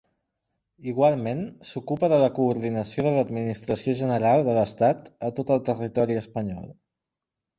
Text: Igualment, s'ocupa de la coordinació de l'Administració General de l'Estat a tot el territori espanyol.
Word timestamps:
Igualment, 0.91 1.41
s'ocupa 1.71 2.07
de 2.13 2.19
la 2.23 2.29
coordinació 2.37 3.05
de 3.07 3.11
l'Administració 3.17 3.95
General 4.01 4.45
de 4.49 4.57
l'Estat 4.57 5.11
a 5.29 5.31
tot 5.41 5.51
el 5.57 5.63
territori 5.71 6.17
espanyol. 6.25 6.67